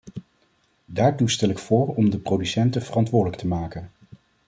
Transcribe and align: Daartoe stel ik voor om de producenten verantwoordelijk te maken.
Daartoe 0.85 1.29
stel 1.29 1.49
ik 1.49 1.59
voor 1.59 1.87
om 1.95 2.09
de 2.09 2.17
producenten 2.17 2.81
verantwoordelijk 2.81 3.37
te 3.41 3.47
maken. 3.47 3.91